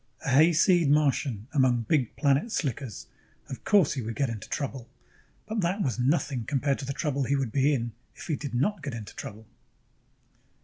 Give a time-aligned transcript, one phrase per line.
[0.25, 3.05] ]A hayseed Martian among big planet slickers...
[3.49, 4.89] of course he would get into trouble.
[5.45, 8.55] But that was nothing compared to the trouble he would be in if he did
[8.55, 9.45] not get into trouble!